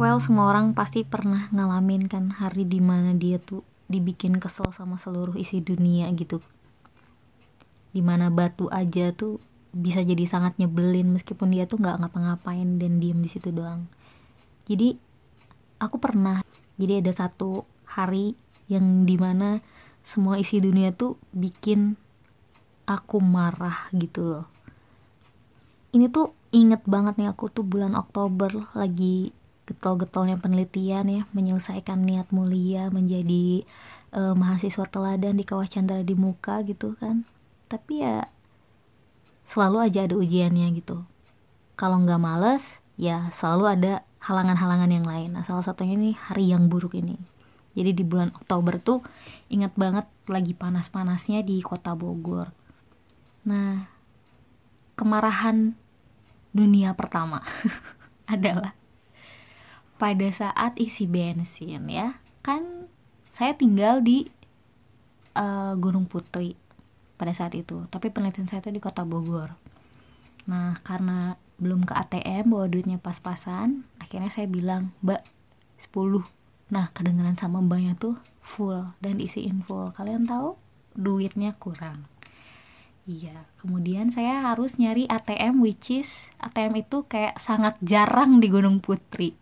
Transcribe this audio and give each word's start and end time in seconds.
Well, 0.00 0.16
semua 0.16 0.48
orang 0.48 0.72
pasti 0.72 1.04
pernah 1.04 1.52
ngalamin 1.52 2.08
kan 2.08 2.32
hari 2.32 2.64
di 2.64 2.80
mana 2.80 3.12
dia 3.12 3.36
tuh 3.36 3.60
dibikin 3.92 4.40
kesel 4.40 4.72
sama 4.72 4.96
seluruh 4.96 5.36
isi 5.36 5.60
dunia 5.60 6.08
gitu. 6.16 6.40
Di 7.92 8.00
mana 8.00 8.32
batu 8.32 8.72
aja 8.72 9.12
tuh 9.12 9.44
bisa 9.76 10.00
jadi 10.00 10.24
sangat 10.24 10.56
nyebelin 10.56 11.12
meskipun 11.12 11.52
dia 11.52 11.68
tuh 11.68 11.84
nggak 11.84 12.00
ngapa-ngapain 12.00 12.80
dan 12.80 12.96
diem 12.96 13.20
di 13.20 13.28
situ 13.28 13.52
doang. 13.52 13.92
Jadi 14.64 14.96
aku 15.76 16.00
pernah 16.00 16.40
jadi 16.80 17.04
ada 17.04 17.12
satu 17.12 17.68
hari 17.84 18.32
yang 18.72 19.04
di 19.04 19.20
mana 19.20 19.60
semua 20.02 20.40
isi 20.40 20.58
dunia 20.58 20.90
tuh 20.90 21.20
bikin 21.30 21.94
aku 22.88 23.22
marah 23.22 23.86
gitu 23.94 24.26
loh. 24.26 24.46
Ini 25.94 26.10
tuh 26.10 26.34
inget 26.50 26.82
banget 26.86 27.18
nih 27.18 27.30
aku 27.30 27.50
tuh 27.50 27.62
bulan 27.66 27.94
Oktober 27.94 28.70
lagi 28.74 29.34
getol-getolnya 29.66 30.34
penelitian 30.38 31.06
ya 31.06 31.22
menyelesaikan 31.30 32.02
niat 32.02 32.34
mulia 32.34 32.90
menjadi 32.90 33.62
uh, 34.10 34.34
mahasiswa 34.34 34.82
teladan 34.90 35.38
di 35.38 35.46
kawah 35.46 35.66
Chandra 35.66 36.02
di 36.02 36.14
muka 36.18 36.62
gitu 36.66 36.98
kan. 36.98 37.22
Tapi 37.70 38.02
ya 38.02 38.26
selalu 39.46 39.86
aja 39.86 40.06
ada 40.06 40.18
ujiannya 40.18 40.66
gitu. 40.74 41.06
Kalau 41.78 42.02
nggak 42.02 42.22
males 42.22 42.82
ya 42.98 43.30
selalu 43.30 43.64
ada 43.78 43.92
halangan-halangan 44.22 44.90
yang 44.90 45.06
lain. 45.06 45.38
Nah 45.38 45.46
salah 45.46 45.62
satunya 45.62 45.94
ini 45.94 46.10
hari 46.18 46.50
yang 46.50 46.66
buruk 46.66 46.98
ini 46.98 47.39
jadi 47.74 47.94
di 47.94 48.02
bulan 48.02 48.34
Oktober 48.34 48.82
tuh 48.82 49.00
ingat 49.46 49.74
banget 49.78 50.06
lagi 50.26 50.54
panas-panasnya 50.54 51.46
di 51.46 51.62
kota 51.62 51.94
Bogor. 51.94 52.50
Nah 53.46 53.86
kemarahan 54.98 55.78
dunia 56.50 56.92
pertama 56.98 57.40
adalah 58.34 58.74
pada 59.96 60.28
saat 60.34 60.74
isi 60.80 61.06
bensin 61.06 61.86
ya 61.86 62.18
kan 62.42 62.88
saya 63.30 63.54
tinggal 63.54 64.02
di 64.02 64.26
uh, 65.38 65.78
Gunung 65.78 66.10
Putri 66.10 66.58
pada 67.14 67.30
saat 67.30 67.54
itu 67.54 67.86
tapi 67.92 68.10
penelitian 68.10 68.50
saya 68.50 68.64
itu 68.66 68.74
di 68.74 68.82
kota 68.82 69.06
Bogor. 69.06 69.54
Nah 70.50 70.74
karena 70.82 71.38
belum 71.60 71.84
ke 71.84 71.92
ATM 71.92 72.50
bawa 72.50 72.66
duitnya 72.66 72.96
pas-pasan 72.96 73.84
akhirnya 74.00 74.32
saya 74.32 74.48
bilang 74.48 74.96
mbak 75.04 75.22
10 75.78 76.39
nah 76.70 76.94
kedengeran 76.94 77.34
sama 77.34 77.58
mbaknya 77.58 77.98
tuh 77.98 78.14
full 78.40 78.94
dan 79.02 79.18
diisiin 79.18 79.62
full. 79.66 79.90
Kalian 79.94 80.24
tahu 80.26 80.54
duitnya 80.94 81.54
kurang. 81.58 82.06
Iya, 83.10 83.48
kemudian 83.58 84.14
saya 84.14 84.46
harus 84.46 84.78
nyari 84.78 85.10
ATM 85.10 85.58
which 85.58 85.90
is 85.90 86.30
ATM 86.38 86.86
itu 86.86 87.02
kayak 87.10 87.42
sangat 87.42 87.74
jarang 87.82 88.38
di 88.38 88.46
Gunung 88.46 88.78
Putri. 88.78 89.34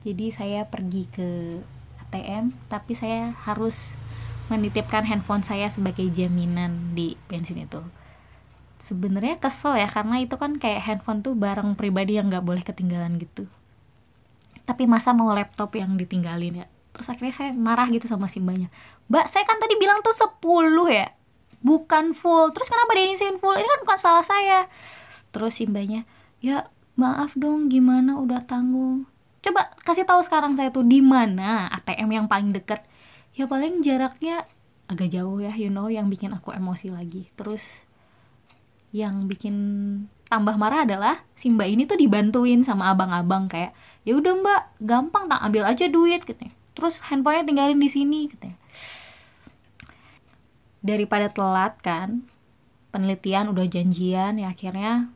Jadi 0.00 0.32
saya 0.32 0.64
pergi 0.64 1.04
ke 1.10 1.60
ATM 2.06 2.56
tapi 2.72 2.96
saya 2.96 3.36
harus 3.44 3.98
menitipkan 4.46 5.02
handphone 5.04 5.42
saya 5.42 5.66
sebagai 5.68 6.06
jaminan 6.08 6.96
di 6.96 7.18
bensin 7.28 7.66
itu. 7.66 7.82
Sebenarnya 8.80 9.36
kesel 9.36 9.76
ya 9.76 9.88
karena 9.90 10.22
itu 10.22 10.38
kan 10.38 10.56
kayak 10.56 10.80
handphone 10.86 11.20
tuh 11.20 11.34
barang 11.34 11.74
pribadi 11.74 12.16
yang 12.16 12.30
nggak 12.30 12.44
boleh 12.46 12.62
ketinggalan 12.62 13.18
gitu 13.18 13.50
tapi 14.66 14.90
masa 14.90 15.14
mau 15.14 15.30
laptop 15.30 15.72
yang 15.78 15.94
ditinggalin 15.94 16.60
ya. 16.62 16.66
Terus 16.92 17.06
akhirnya 17.12 17.34
saya 17.34 17.50
marah 17.54 17.86
gitu 17.88 18.08
sama 18.08 18.26
simbanya 18.26 18.72
mbak 19.06 19.26
saya 19.30 19.46
kan 19.46 19.62
tadi 19.62 19.78
bilang 19.78 20.02
tuh 20.02 20.14
10 20.14 20.42
ya 20.90 21.06
bukan 21.66 22.14
full. 22.14 22.54
Terus 22.54 22.68
kenapa 22.70 22.94
dia 22.94 23.10
ngisiin 23.10 23.42
full? 23.42 23.58
Ini 23.58 23.66
kan 23.66 23.80
bukan 23.82 23.98
salah 23.98 24.22
saya. 24.22 24.70
Terus 25.34 25.58
simbanya 25.58 26.06
ya 26.38 26.70
maaf 26.94 27.34
dong 27.34 27.66
gimana? 27.66 28.18
Udah 28.22 28.44
tanggung. 28.46 29.10
Coba 29.42 29.74
kasih 29.82 30.06
tahu 30.06 30.22
sekarang 30.22 30.54
saya 30.54 30.70
tuh 30.70 30.86
di 30.86 31.02
mana 31.02 31.66
ATM 31.74 32.22
yang 32.22 32.26
paling 32.30 32.54
deket. 32.54 32.86
Ya 33.34 33.50
paling 33.50 33.82
jaraknya 33.82 34.46
agak 34.86 35.10
jauh 35.10 35.42
ya 35.42 35.50
you 35.58 35.68
know 35.68 35.90
yang 35.90 36.06
bikin 36.06 36.30
aku 36.30 36.54
emosi 36.54 36.94
lagi. 36.94 37.34
Terus 37.34 37.82
yang 38.94 39.26
bikin 39.26 39.56
tambah 40.26 40.58
marah 40.58 40.82
adalah 40.82 41.22
si 41.38 41.50
mbak 41.50 41.68
ini 41.70 41.82
tuh 41.86 41.98
dibantuin 41.98 42.66
sama 42.66 42.90
abang-abang 42.90 43.46
kayak 43.46 43.74
ya 44.02 44.18
udah 44.18 44.34
mbak 44.38 44.62
gampang 44.82 45.30
tak 45.30 45.40
ambil 45.42 45.64
aja 45.66 45.86
duit 45.86 46.22
gitu 46.26 46.46
terus 46.76 47.00
handphonenya 47.08 47.46
tinggalin 47.46 47.78
di 47.78 47.88
sini 47.88 48.20
gitu 48.28 48.50
daripada 50.82 51.30
telat 51.30 51.78
kan 51.82 52.26
penelitian 52.94 53.50
udah 53.50 53.66
janjian 53.66 54.38
ya 54.38 54.50
akhirnya 54.54 55.10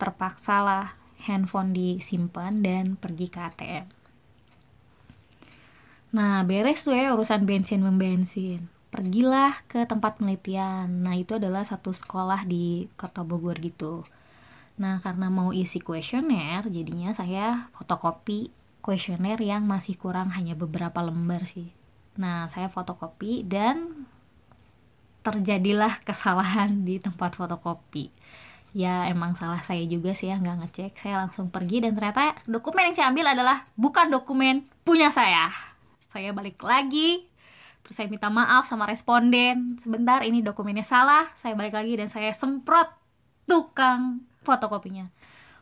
terpaksa 0.00 0.64
lah 0.64 0.86
handphone 1.28 1.76
disimpan 1.76 2.64
dan 2.64 2.96
pergi 2.96 3.26
ke 3.28 3.40
ATM. 3.44 3.86
Nah, 6.10 6.42
beres 6.42 6.82
tuh 6.82 6.96
ya 6.96 7.14
urusan 7.14 7.46
bensin 7.46 7.84
membensin. 7.84 8.66
Pergilah 8.90 9.62
ke 9.70 9.86
tempat 9.86 10.18
penelitian. 10.18 11.06
Nah, 11.06 11.14
itu 11.14 11.38
adalah 11.38 11.62
satu 11.62 11.94
sekolah 11.94 12.48
di 12.48 12.90
Kota 12.98 13.22
Bogor 13.22 13.60
gitu. 13.62 14.02
Nah, 14.80 14.96
karena 15.04 15.28
mau 15.28 15.52
isi 15.52 15.76
kuesioner, 15.76 16.64
jadinya 16.72 17.12
saya 17.12 17.68
fotokopi 17.76 18.48
kuesioner 18.80 19.36
yang 19.36 19.68
masih 19.68 20.00
kurang 20.00 20.32
hanya 20.32 20.56
beberapa 20.56 21.04
lembar 21.04 21.44
sih. 21.44 21.68
Nah, 22.16 22.48
saya 22.48 22.72
fotokopi 22.72 23.44
dan 23.44 24.08
terjadilah 25.20 26.00
kesalahan 26.00 26.80
di 26.80 26.96
tempat 26.96 27.36
fotokopi. 27.36 28.08
Ya 28.72 29.04
emang 29.10 29.36
salah 29.36 29.60
saya 29.60 29.84
juga 29.84 30.16
sih 30.16 30.32
ya 30.32 30.40
nggak 30.40 30.56
ngecek. 30.64 30.92
Saya 30.96 31.20
langsung 31.20 31.52
pergi 31.52 31.84
dan 31.84 31.92
ternyata 31.92 32.40
dokumen 32.48 32.88
yang 32.88 32.96
saya 32.96 33.12
ambil 33.12 33.26
adalah 33.36 33.68
bukan 33.76 34.08
dokumen 34.08 34.64
punya 34.86 35.12
saya. 35.12 35.52
Saya 36.08 36.32
balik 36.32 36.62
lagi 36.64 37.28
terus 37.84 37.96
saya 37.98 38.06
minta 38.06 38.30
maaf 38.30 38.64
sama 38.64 38.86
responden. 38.86 39.76
Sebentar 39.82 40.22
ini 40.22 40.40
dokumennya 40.40 40.86
salah. 40.86 41.28
Saya 41.34 41.58
balik 41.58 41.74
lagi 41.74 41.98
dan 41.98 42.08
saya 42.08 42.30
semprot 42.30 42.88
tukang 43.50 44.29
fotokopinya. 44.44 45.08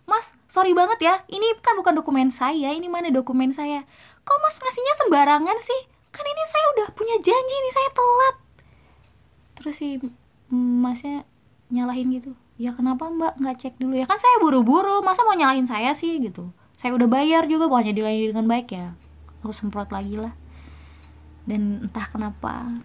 Mas 0.08 0.32
sorry 0.48 0.72
banget 0.72 1.04
ya 1.04 1.14
ini 1.28 1.44
kan 1.60 1.76
bukan 1.76 1.92
dokumen 1.92 2.32
saya 2.32 2.72
ini 2.72 2.88
mana 2.88 3.12
dokumen 3.12 3.52
saya? 3.52 3.84
Kok 4.24 4.38
mas 4.40 4.56
ngasihnya 4.56 4.94
sembarangan 5.04 5.58
sih? 5.60 5.80
Kan 6.08 6.24
ini 6.24 6.42
saya 6.48 6.66
udah 6.78 6.88
punya 6.96 7.16
janji 7.20 7.56
nih 7.60 7.72
saya 7.74 7.88
telat. 7.92 8.36
Terus 9.60 9.74
si 9.76 9.88
masnya 10.48 11.28
nyalahin 11.68 12.08
gitu. 12.16 12.32
Ya 12.56 12.72
kenapa 12.72 13.12
mbak 13.12 13.36
nggak 13.36 13.56
cek 13.60 13.74
dulu? 13.76 13.94
Ya 14.00 14.08
kan 14.08 14.16
saya 14.16 14.40
buru-buru 14.40 15.04
masa 15.04 15.22
mau 15.28 15.36
nyalahin 15.36 15.68
saya 15.68 15.92
sih 15.92 16.16
gitu? 16.18 16.48
Saya 16.80 16.96
udah 16.96 17.06
bayar 17.10 17.44
juga 17.44 17.68
pokoknya 17.68 17.92
dilayani 17.92 18.32
dengan 18.32 18.48
baik 18.48 18.72
ya. 18.72 18.96
Aku 19.44 19.52
semprot 19.52 19.92
lagi 19.92 20.16
lah. 20.16 20.32
Dan 21.44 21.84
entah 21.84 22.08
kenapa 22.08 22.80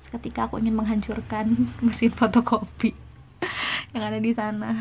seketika 0.00 0.50
aku 0.50 0.58
ingin 0.58 0.74
menghancurkan 0.74 1.46
mesin 1.84 2.10
fotokopi 2.10 2.96
yang 3.94 4.02
ada 4.02 4.18
di 4.18 4.32
sana 4.34 4.74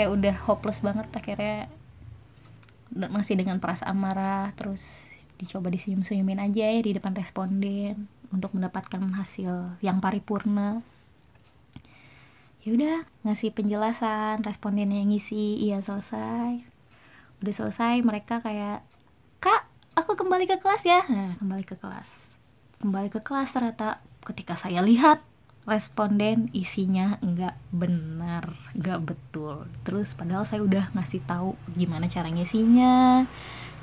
kayak 0.00 0.16
udah 0.16 0.34
hopeless 0.48 0.80
banget 0.80 1.12
akhirnya 1.12 1.68
masih 2.88 3.36
dengan 3.36 3.60
perasaan 3.60 4.00
marah 4.00 4.48
terus 4.56 5.04
dicoba 5.36 5.68
disenyum-senyumin 5.68 6.40
aja 6.40 6.72
ya 6.72 6.80
di 6.80 6.96
depan 6.96 7.12
responden 7.12 8.08
untuk 8.32 8.56
mendapatkan 8.56 8.96
hasil 9.12 9.76
yang 9.84 10.00
paripurna. 10.00 10.80
Ya 12.64 12.72
udah 12.72 12.96
ngasih 13.28 13.52
penjelasan 13.52 14.40
responden 14.40 14.88
yang 14.88 15.12
ngisi 15.12 15.60
iya 15.60 15.84
selesai. 15.84 16.64
Udah 17.44 17.52
selesai 17.52 18.00
mereka 18.00 18.40
kayak 18.40 18.80
kak 19.44 19.68
aku 20.00 20.16
kembali 20.16 20.48
ke 20.48 20.56
kelas 20.56 20.88
ya. 20.88 21.04
Nah 21.12 21.36
kembali 21.36 21.64
ke 21.68 21.76
kelas. 21.76 22.40
Kembali 22.80 23.12
ke 23.12 23.20
kelas 23.20 23.52
ternyata 23.52 24.00
ketika 24.24 24.56
saya 24.56 24.80
lihat 24.80 25.20
responden 25.70 26.50
isinya 26.50 27.16
nggak 27.22 27.56
benar 27.70 28.58
nggak 28.74 29.00
betul. 29.06 29.70
Terus 29.86 30.18
padahal 30.18 30.42
saya 30.42 30.66
udah 30.66 30.90
ngasih 30.92 31.22
tahu 31.24 31.54
gimana 31.78 32.10
cara 32.10 32.26
ngisinya. 32.28 33.24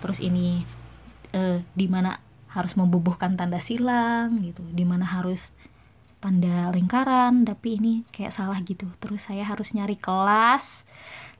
Terus 0.03 0.19
ini 0.19 0.67
eh, 1.31 1.63
di 1.71 1.87
mana 1.87 2.19
harus 2.51 2.75
membubuhkan 2.75 3.39
tanda 3.39 3.63
silang 3.63 4.41
gitu 4.43 4.65
di 4.73 4.83
mana 4.83 5.05
harus 5.05 5.55
tanda 6.17 6.73
lingkaran 6.73 7.45
tapi 7.45 7.79
ini 7.79 7.93
kayak 8.11 8.35
salah 8.35 8.59
gitu. 8.61 8.91
Terus 8.99 9.31
saya 9.31 9.47
harus 9.47 9.71
nyari 9.71 9.95
kelas 9.95 10.83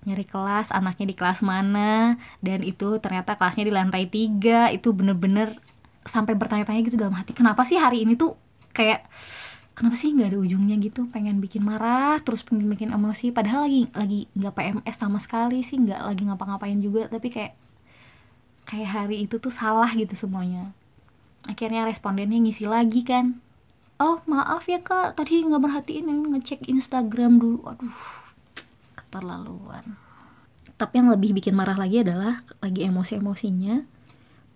nyari 0.07 0.23
kelas 0.23 0.71
anaknya 0.71 1.11
di 1.11 1.15
kelas 1.17 1.43
mana 1.43 2.15
dan 2.39 2.63
itu 2.63 2.95
ternyata 3.03 3.35
kelasnya 3.35 3.67
di 3.67 3.73
lantai 3.75 4.07
tiga. 4.07 4.71
Itu 4.71 4.95
bener-bener 4.95 5.59
sampai 6.07 6.39
bertanya-tanya 6.39 6.81
gitu 6.87 6.95
dalam 6.95 7.13
hati 7.13 7.35
kenapa 7.35 7.67
sih 7.67 7.75
hari 7.75 8.07
ini 8.07 8.15
tuh 8.15 8.39
kayak 8.71 9.03
kenapa 9.77 9.93
sih 9.93 10.09
nggak 10.09 10.33
ada 10.33 10.39
ujungnya 10.41 10.75
gitu? 10.81 11.05
Pengen 11.13 11.37
bikin 11.37 11.61
marah 11.61 12.17
terus 12.25 12.41
pengen 12.41 12.65
bikin 12.65 12.89
emosi. 12.89 13.29
Padahal 13.29 13.69
lagi 13.69 13.85
lagi 13.93 14.25
nggak 14.33 14.53
PMS 14.57 14.95
sama 14.97 15.21
sekali 15.21 15.61
sih 15.61 15.77
nggak 15.77 16.01
lagi 16.01 16.25
ngapa-ngapain 16.25 16.81
juga. 16.81 17.05
Tapi 17.05 17.29
kayak 17.29 17.53
kayak 18.65 18.89
hari 18.89 19.29
itu 19.29 19.37
tuh 19.37 19.53
salah 19.53 19.93
gitu 19.93 20.17
semuanya. 20.17 20.73
Akhirnya 21.45 21.85
respondennya 21.85 22.41
ngisi 22.41 22.65
lagi 22.65 23.05
kan. 23.05 23.37
Oh 24.01 24.25
maaf 24.25 24.65
ya 24.65 24.81
kak. 24.81 25.13
Tadi 25.13 25.45
nggak 25.45 25.61
merhatiin 25.61 26.09
ngecek 26.09 26.65
Instagram 26.65 27.37
dulu. 27.37 27.61
Aduh 27.69 28.01
keterlaluan. 28.97 29.93
Tapi 30.73 30.93
yang 31.05 31.13
lebih 31.13 31.37
bikin 31.37 31.53
marah 31.53 31.77
lagi 31.77 32.01
adalah 32.01 32.41
lagi 32.65 32.81
emosi-emosinya. 32.81 33.85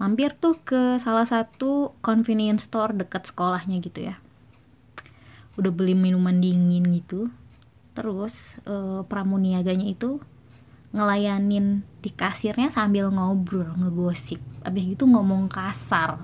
Mampir 0.02 0.34
tuh 0.34 0.58
ke 0.66 0.98
salah 0.98 1.30
satu 1.30 1.94
convenience 2.02 2.66
store 2.66 2.98
dekat 2.98 3.30
sekolahnya 3.30 3.78
gitu 3.86 4.10
ya 4.10 4.18
udah 5.60 5.72
beli 5.72 5.98
minuman 5.98 6.40
dingin 6.40 6.88
gitu. 6.96 7.28
Terus 7.92 8.56
eh, 8.64 9.02
pramuniaganya 9.08 9.88
itu 9.88 10.24
ngelayanin 10.92 11.84
di 12.04 12.12
kasirnya 12.12 12.68
sambil 12.72 13.12
ngobrol 13.12 13.68
ngegosip. 13.80 14.40
Abis 14.64 14.84
gitu 14.88 15.08
ngomong 15.08 15.48
kasar. 15.48 16.20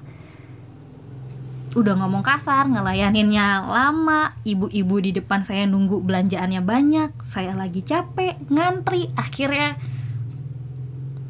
Udah 1.75 1.93
ngomong 1.99 2.23
kasar 2.23 2.67
ngelayaninnya 2.71 3.67
lama. 3.67 4.35
Ibu-ibu 4.47 4.95
di 5.03 5.11
depan 5.15 5.43
saya 5.43 5.67
nunggu 5.67 5.99
belanjaannya 6.03 6.61
banyak. 6.63 7.11
Saya 7.23 7.55
lagi 7.55 7.83
capek 7.83 8.39
ngantri. 8.47 9.11
Akhirnya 9.15 9.75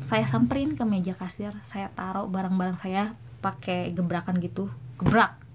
saya 0.01 0.25
samperin 0.29 0.77
ke 0.77 0.85
meja 0.85 1.17
kasir. 1.17 1.53
Saya 1.65 1.89
taruh 1.93 2.29
barang-barang 2.29 2.77
saya 2.77 3.17
pakai 3.41 3.93
gebrakan 3.93 4.37
gitu. 4.41 4.69
Gebrak 4.97 5.46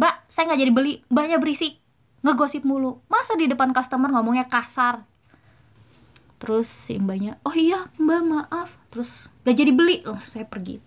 mbak 0.00 0.24
saya 0.32 0.48
nggak 0.48 0.60
jadi 0.64 0.72
beli. 0.72 0.94
Mbaknya 1.12 1.36
berisik. 1.36 1.76
Ngegosip 2.24 2.64
mulu. 2.64 3.04
Masa 3.12 3.36
di 3.36 3.44
depan 3.44 3.76
customer 3.76 4.08
ngomongnya 4.08 4.48
kasar? 4.48 5.04
Terus 6.40 6.64
si 6.72 6.96
mbaknya 6.96 7.36
oh 7.44 7.52
iya 7.52 7.92
mbak 8.00 8.24
maaf. 8.24 8.80
Terus 8.88 9.12
gak 9.44 9.56
jadi 9.60 9.76
beli. 9.76 10.00
Langsung 10.00 10.40
saya 10.40 10.48
pergi. 10.48 10.80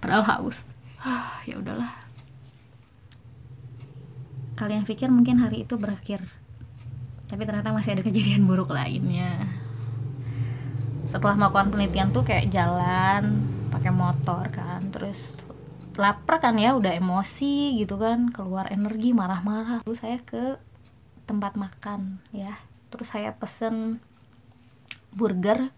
Padahal 0.00 0.24
haus. 0.24 0.64
Ya 1.44 1.60
udahlah. 1.60 1.92
Kalian 4.56 4.88
pikir 4.88 5.12
mungkin 5.12 5.44
hari 5.44 5.68
itu 5.68 5.76
berakhir. 5.76 6.24
Tapi 7.28 7.44
ternyata 7.44 7.76
masih 7.76 7.92
ada 7.92 8.02
kejadian 8.06 8.48
buruk 8.48 8.72
lainnya. 8.72 9.44
Setelah 11.04 11.36
melakukan 11.36 11.68
penelitian 11.76 12.08
tuh 12.16 12.24
kayak 12.24 12.48
jalan 12.48 13.44
pakai 13.68 13.92
motor 13.92 14.48
kan. 14.48 14.88
Terus 14.88 15.36
lapar 15.96 16.42
kan 16.42 16.58
ya 16.58 16.74
udah 16.74 16.94
emosi 16.94 17.78
gitu 17.78 17.96
kan 17.98 18.30
keluar 18.30 18.70
energi 18.70 19.14
marah-marah. 19.14 19.86
Lalu 19.86 19.96
saya 19.96 20.18
ke 20.20 20.58
tempat 21.24 21.56
makan 21.56 22.20
ya. 22.34 22.58
Terus 22.90 23.10
saya 23.10 23.34
pesen 23.34 24.02
burger. 25.14 25.70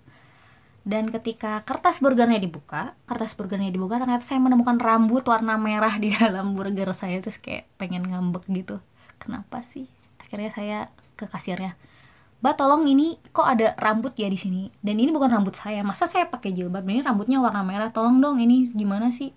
Dan 0.87 1.11
ketika 1.11 1.67
kertas 1.67 1.99
burgernya 1.99 2.39
dibuka 2.39 2.95
kertas 3.11 3.35
burgernya 3.35 3.75
dibuka 3.75 3.99
ternyata 3.99 4.23
saya 4.23 4.39
menemukan 4.39 4.79
rambut 4.79 5.27
warna 5.27 5.59
merah 5.59 5.99
di 5.99 6.15
dalam 6.17 6.55
burger 6.55 6.95
saya. 6.95 7.19
Terus 7.21 7.43
kayak 7.43 7.67
pengen 7.77 8.07
ngambek 8.07 8.47
gitu. 8.51 8.79
Kenapa 9.19 9.61
sih? 9.67 9.91
Akhirnya 10.23 10.51
saya 10.55 10.79
ke 11.19 11.27
kasirnya. 11.27 11.75
Mbak 12.45 12.55
tolong 12.61 12.85
ini 12.85 13.17
kok 13.33 13.49
ada 13.49 13.73
rambut 13.81 14.13
ya 14.15 14.29
di 14.29 14.37
sini? 14.37 14.69
Dan 14.85 15.01
ini 15.01 15.09
bukan 15.09 15.33
rambut 15.33 15.57
saya. 15.57 15.81
Masa 15.81 16.05
saya 16.05 16.29
pakai 16.29 16.53
jilbab? 16.53 16.85
Ini 16.85 17.01
rambutnya 17.01 17.41
warna 17.41 17.65
merah. 17.65 17.89
Tolong 17.91 18.21
dong 18.21 18.39
ini 18.39 18.69
gimana 18.71 19.09
sih 19.09 19.33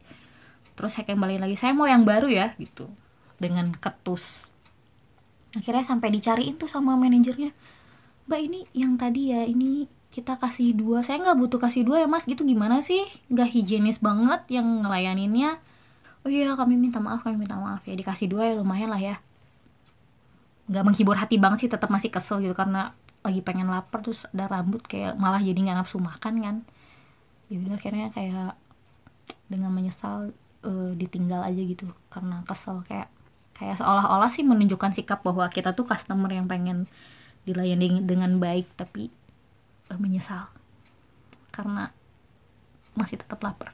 terus 0.80 0.96
saya 0.96 1.12
kembali 1.12 1.44
lagi 1.44 1.60
saya 1.60 1.76
mau 1.76 1.84
yang 1.92 2.08
baru 2.08 2.32
ya 2.32 2.56
gitu. 2.56 2.88
Dengan 3.36 3.76
ketus. 3.76 4.48
Akhirnya 5.52 5.84
sampai 5.84 6.08
dicariin 6.08 6.56
tuh 6.56 6.72
sama 6.72 6.96
manajernya. 6.96 7.52
Mbak 8.32 8.40
ini 8.40 8.60
yang 8.72 8.96
tadi 8.96 9.36
ya 9.36 9.44
ini 9.44 9.92
kita 10.08 10.40
kasih 10.40 10.72
dua. 10.72 11.04
Saya 11.04 11.20
nggak 11.20 11.36
butuh 11.36 11.60
kasih 11.60 11.84
dua 11.84 12.00
ya 12.00 12.08
mas. 12.08 12.24
Gitu 12.24 12.48
gimana 12.48 12.80
sih? 12.80 13.04
Nggak 13.28 13.52
higienis 13.52 14.00
banget 14.00 14.48
yang 14.48 14.88
ngelayaninnya. 14.88 15.60
Oh 16.24 16.32
iya 16.32 16.56
kami 16.56 16.80
minta 16.80 17.04
maaf 17.04 17.28
kami 17.28 17.36
minta 17.36 17.60
maaf 17.60 17.84
ya 17.84 17.96
dikasih 18.00 18.32
dua 18.32 18.48
ya 18.48 18.54
lumayan 18.56 18.88
lah 18.88 19.04
ya. 19.04 19.20
Nggak 20.72 20.84
menghibur 20.88 21.20
hati 21.20 21.36
banget 21.36 21.68
sih 21.68 21.70
tetap 21.72 21.92
masih 21.92 22.08
kesel 22.08 22.40
gitu 22.40 22.56
karena 22.56 22.96
lagi 23.20 23.44
pengen 23.44 23.68
lapar 23.68 24.00
terus 24.00 24.24
ada 24.32 24.48
rambut 24.48 24.80
kayak 24.88 25.20
malah 25.20 25.44
jadi 25.44 25.60
nggak 25.60 25.84
nafsu 25.84 26.00
makan 26.00 26.40
kan. 26.40 26.56
Ya 27.52 27.60
udah 27.60 27.76
akhirnya 27.76 28.08
kayak 28.16 28.56
dengan 29.50 29.74
menyesal 29.74 30.32
uh, 30.66 30.92
ditinggal 30.96 31.46
aja 31.46 31.62
gitu 31.62 31.90
karena 32.12 32.44
kesel. 32.48 32.82
Kayak 32.88 33.10
kayak 33.56 33.80
seolah-olah 33.80 34.32
sih 34.32 34.48
menunjukkan 34.48 34.96
sikap 34.96 35.24
bahwa 35.24 35.48
kita 35.52 35.76
tuh 35.76 35.84
customer 35.84 36.32
yang 36.32 36.48
pengen 36.48 36.88
dilayani 37.44 38.04
dengan 38.04 38.40
baik 38.40 38.68
tapi 38.80 39.12
menyesal. 39.98 40.48
Karena 41.50 41.92
masih 42.94 43.20
tetap 43.20 43.42
lapar. 43.42 43.74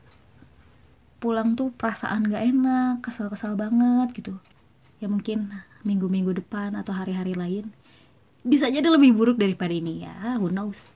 Pulang 1.19 1.57
tuh 1.57 1.73
perasaan 1.73 2.29
gak 2.29 2.43
enak 2.43 2.93
kesel-kesel 3.01 3.57
banget 3.57 4.13
gitu. 4.13 4.37
Ya 5.01 5.09
mungkin 5.09 5.51
minggu-minggu 5.85 6.33
depan 6.33 6.73
atau 6.73 6.93
hari-hari 6.97 7.37
lain 7.37 7.69
bisa 8.45 8.69
jadi 8.69 8.85
lebih 8.85 9.17
buruk 9.17 9.41
daripada 9.41 9.73
ini. 9.73 10.05
Ya 10.05 10.37
who 10.37 10.53
knows? 10.53 10.93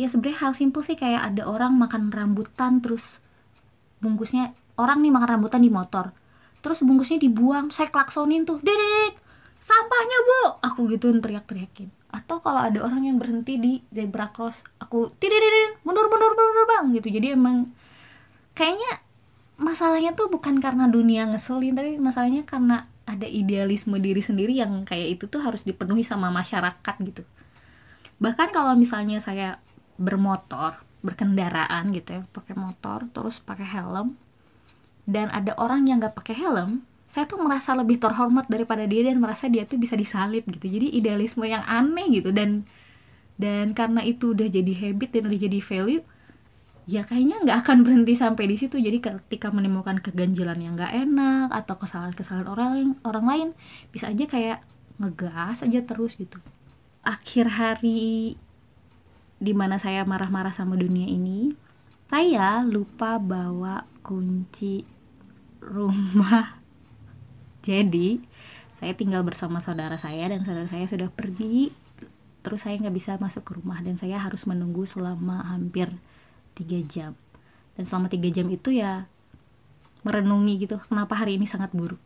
Ya 0.00 0.08
sebenarnya 0.08 0.48
hal 0.48 0.52
simpel 0.56 0.80
sih 0.80 0.96
kayak 0.96 1.34
ada 1.34 1.44
orang 1.44 1.76
makan 1.76 2.08
rambutan 2.08 2.80
terus 2.80 3.20
bungkusnya 4.00 4.56
orang 4.78 5.02
nih 5.02 5.12
makan 5.12 5.28
rambutan 5.38 5.60
di 5.60 5.68
motor. 5.68 6.14
Terus 6.62 6.82
bungkusnya 6.82 7.18
dibuang 7.22 7.70
saya 7.74 7.90
klaksonin 7.90 8.46
tuh 8.46 8.62
dedek 8.62 9.18
sampahnya 9.58 10.18
bu! 10.22 10.42
Aku 10.62 10.86
gituin 10.86 11.18
teriak-teriakin. 11.18 11.90
Atau 12.14 12.40
kalau 12.40 12.62
ada 12.62 12.78
orang 12.80 13.04
yang 13.04 13.18
berhenti 13.18 13.58
di 13.60 13.82
zebra 13.92 14.32
cross 14.32 14.64
aku 14.80 15.12
tidak 15.18 15.42
mundur 15.82 16.06
mundur 16.08 16.32
mundur 16.32 16.66
bang 16.66 16.86
gitu. 16.94 17.08
Jadi 17.12 17.34
emang 17.34 17.68
kayaknya 18.54 19.02
masalahnya 19.58 20.14
tuh 20.14 20.30
bukan 20.30 20.62
karena 20.62 20.86
dunia 20.86 21.26
ngeselin 21.28 21.74
tapi 21.74 21.98
masalahnya 21.98 22.46
karena 22.46 22.86
ada 23.04 23.26
idealisme 23.26 23.98
diri 23.98 24.22
sendiri 24.22 24.54
yang 24.54 24.86
kayak 24.86 25.18
itu 25.18 25.24
tuh 25.26 25.42
harus 25.42 25.66
dipenuhi 25.66 26.06
sama 26.06 26.30
masyarakat 26.30 26.94
gitu. 27.02 27.22
Bahkan 28.22 28.54
kalau 28.54 28.78
misalnya 28.78 29.18
saya 29.18 29.58
bermotor 29.98 30.78
berkendaraan 31.02 31.94
gitu 31.94 32.18
ya 32.18 32.22
pakai 32.34 32.54
motor 32.58 33.06
terus 33.14 33.38
pakai 33.38 33.66
helm 33.66 34.18
dan 35.08 35.32
ada 35.32 35.56
orang 35.56 35.88
yang 35.88 36.04
nggak 36.04 36.12
pakai 36.12 36.36
helm 36.36 36.84
saya 37.08 37.24
tuh 37.24 37.40
merasa 37.40 37.72
lebih 37.72 37.96
terhormat 37.96 38.52
daripada 38.52 38.84
dia 38.84 39.08
dan 39.08 39.16
merasa 39.16 39.48
dia 39.48 39.64
tuh 39.64 39.80
bisa 39.80 39.96
disalib 39.96 40.44
gitu. 40.44 40.68
Jadi 40.68 40.92
idealisme 40.92 41.48
yang 41.48 41.64
aneh 41.64 42.04
gitu 42.12 42.36
dan 42.36 42.68
dan 43.40 43.72
karena 43.72 44.04
itu 44.04 44.36
udah 44.36 44.44
jadi 44.44 44.72
habit 44.76 45.16
dan 45.16 45.32
udah 45.32 45.40
jadi 45.40 45.58
value 45.64 46.04
ya 46.84 47.08
kayaknya 47.08 47.40
nggak 47.48 47.58
akan 47.64 47.76
berhenti 47.80 48.12
sampai 48.12 48.44
di 48.44 48.60
situ. 48.60 48.76
Jadi 48.76 49.00
ketika 49.00 49.48
menemukan 49.48 50.04
keganjilan 50.04 50.60
yang 50.60 50.76
nggak 50.76 50.92
enak 51.08 51.48
atau 51.48 51.80
kesalahan-kesalahan 51.80 52.44
orang 52.44 52.68
lain 52.76 52.88
orang 53.08 53.24
lain 53.24 53.48
bisa 53.88 54.12
aja 54.12 54.28
kayak 54.28 54.60
ngegas 55.00 55.64
aja 55.64 55.80
terus 55.80 56.12
gitu. 56.20 56.36
Akhir 57.00 57.48
hari 57.48 58.36
di 59.40 59.52
mana 59.56 59.80
saya 59.80 60.04
marah-marah 60.04 60.52
sama 60.52 60.76
dunia 60.76 61.08
ini 61.08 61.56
saya 62.12 62.60
lupa 62.68 63.16
bawa 63.16 63.88
kunci 64.04 64.97
rumah. 65.62 66.58
Jadi 67.68 68.22
saya 68.78 68.94
tinggal 68.94 69.26
bersama 69.26 69.58
saudara 69.58 69.98
saya 69.98 70.30
dan 70.30 70.46
saudara 70.46 70.70
saya 70.70 70.86
sudah 70.86 71.10
pergi. 71.10 71.74
Terus 72.46 72.64
saya 72.64 72.78
nggak 72.78 72.94
bisa 72.94 73.18
masuk 73.18 73.42
ke 73.44 73.52
rumah 73.58 73.82
dan 73.82 73.98
saya 73.98 74.22
harus 74.22 74.46
menunggu 74.46 74.86
selama 74.86 75.42
hampir 75.50 75.90
tiga 76.54 76.78
jam. 76.86 77.12
Dan 77.74 77.84
selama 77.84 78.06
tiga 78.06 78.30
jam 78.30 78.46
itu 78.48 78.70
ya 78.74 79.10
merenungi 80.06 80.62
gitu 80.62 80.78
kenapa 80.86 81.18
hari 81.18 81.36
ini 81.36 81.44
sangat 81.44 81.74
buruk. 81.74 82.00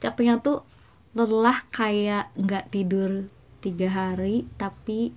Capeknya 0.00 0.40
tuh 0.40 0.64
lelah 1.12 1.68
kayak 1.68 2.32
nggak 2.40 2.72
tidur 2.72 3.28
tiga 3.60 3.92
hari 3.92 4.48
tapi 4.56 5.12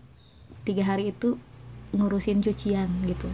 tiga 0.68 0.84
hari 0.84 1.16
itu 1.16 1.40
ngurusin 1.96 2.44
cucian 2.44 2.92
gitu. 3.08 3.32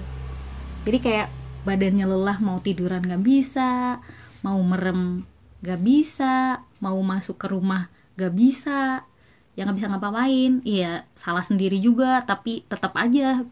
Jadi 0.86 0.98
kayak 1.02 1.28
badannya 1.62 2.06
lelah 2.10 2.38
mau 2.42 2.58
tiduran 2.58 3.06
nggak 3.06 3.24
bisa 3.24 4.02
mau 4.42 4.58
merem 4.62 5.26
gak 5.62 5.78
bisa 5.78 6.66
mau 6.82 6.98
masuk 7.06 7.38
ke 7.38 7.46
rumah 7.54 7.86
gak 8.18 8.34
bisa 8.34 9.06
ya 9.54 9.68
nggak 9.68 9.78
bisa 9.78 9.88
ngapa-ngapain. 9.92 10.64
Iya 10.64 11.06
salah 11.14 11.44
sendiri 11.44 11.78
juga 11.78 12.24
tapi 12.24 12.64
tetap 12.66 12.96
aja 12.96 13.44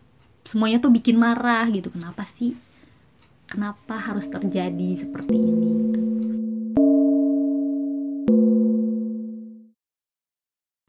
semuanya 0.48 0.80
tuh 0.80 0.90
bikin 0.90 1.20
marah 1.20 1.68
gitu. 1.70 1.92
Kenapa 1.92 2.24
sih? 2.26 2.56
Kenapa 3.50 3.98
harus 3.98 4.30
terjadi 4.30 4.90
seperti 4.96 5.36
ini? 5.36 5.72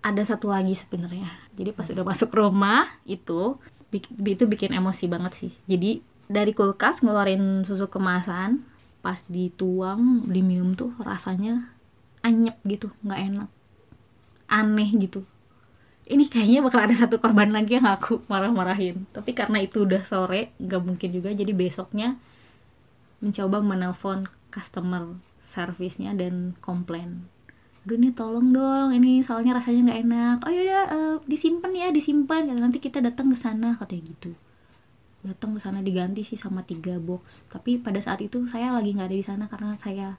Ada 0.00 0.34
satu 0.34 0.48
lagi 0.48 0.72
sebenarnya. 0.72 1.28
Jadi 1.58 1.70
pas 1.76 1.88
udah 1.90 2.04
masuk 2.06 2.30
rumah 2.32 2.88
itu 3.04 3.58
itu 4.24 4.44
bikin 4.46 4.72
emosi 4.72 5.10
banget 5.10 5.32
sih. 5.34 5.52
Jadi 5.66 6.00
dari 6.30 6.54
kulkas 6.54 7.02
ngeluarin 7.02 7.66
susu 7.66 7.90
kemasan 7.90 8.62
pas 9.02 9.18
dituang 9.26 10.30
diminum 10.30 10.78
tuh 10.78 10.94
rasanya 11.02 11.74
anyep 12.22 12.54
gitu 12.62 12.94
nggak 13.02 13.20
enak. 13.34 13.48
Aneh 14.46 14.90
gitu. 14.94 15.26
Ini 16.06 16.26
kayaknya 16.30 16.62
bakal 16.62 16.86
ada 16.86 16.94
satu 16.94 17.18
korban 17.18 17.50
lagi 17.50 17.78
yang 17.78 17.86
aku 17.86 18.22
marah-marahin. 18.30 19.10
Tapi 19.10 19.34
karena 19.34 19.58
itu 19.58 19.82
udah 19.82 20.06
sore 20.06 20.54
nggak 20.62 20.82
mungkin 20.86 21.10
juga. 21.10 21.34
Jadi 21.34 21.50
besoknya 21.50 22.14
mencoba 23.18 23.58
menelpon 23.58 24.30
customer 24.54 25.18
servisnya 25.42 26.14
dan 26.14 26.54
komplain. 26.62 27.26
Aduh 27.82 27.96
ini 27.96 28.14
tolong 28.14 28.54
dong 28.54 28.94
ini 28.94 29.24
soalnya 29.26 29.58
rasanya 29.58 29.90
nggak 29.90 30.00
enak. 30.06 30.36
Oh 30.46 30.52
yaudah 30.52 30.82
uh, 30.94 31.16
disimpan 31.26 31.74
ya 31.74 31.88
disimpan. 31.90 32.46
Nanti 32.54 32.78
kita 32.78 33.02
datang 33.02 33.34
ke 33.34 33.36
sana 33.38 33.74
katanya 33.74 34.14
gitu 34.14 34.30
datang 35.20 35.56
ke 35.56 35.60
sana 35.60 35.84
diganti 35.84 36.24
sih 36.24 36.38
sama 36.38 36.64
tiga 36.64 36.96
box. 36.96 37.44
Tapi 37.52 37.80
pada 37.80 38.00
saat 38.00 38.24
itu 38.24 38.48
saya 38.48 38.72
lagi 38.72 38.96
nggak 38.96 39.08
ada 39.08 39.16
di 39.16 39.26
sana 39.26 39.44
karena 39.50 39.76
saya 39.76 40.16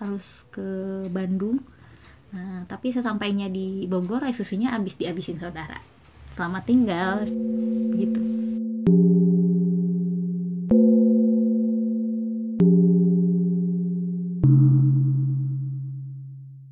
harus 0.00 0.44
ke 0.52 0.66
Bandung. 1.08 1.62
Nah 2.34 2.68
tapi 2.68 2.92
sesampainya 2.92 3.48
di 3.48 3.88
Bogor 3.88 4.24
eh, 4.28 4.34
susunya 4.34 4.74
habis 4.74 4.98
dihabisin 4.98 5.40
saudara. 5.40 5.80
Selamat 6.32 6.62
tinggal. 6.68 7.24
Gitu 7.96 8.41